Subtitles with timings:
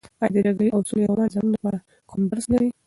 [0.21, 2.69] ایا د جګړې او سولې رومان زموږ لپاره کوم درس لري؟